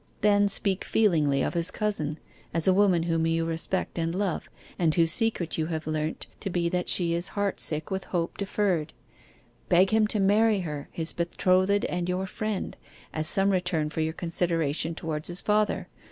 [0.21, 2.17] Then speak feelingly of his cousin,
[2.55, 6.49] as a woman whom you respect and love, and whose secret you have learnt to
[6.49, 8.93] be that she is heart sick with hope deferred.
[9.69, 12.77] Beg him to marry her, his betrothed and your friend,
[13.13, 15.87] as some return for your consideration towards his father.